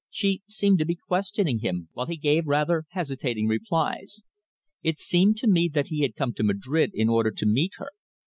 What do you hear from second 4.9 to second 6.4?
seemed to me that he had come